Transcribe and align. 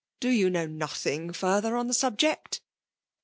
Do 0.19 0.29
you 0.29 0.49
know 0.49 0.65
nothing 0.65 1.31
further 1.31 1.77
on 1.77 1.85
the 1.85 1.93
subject 1.93 2.61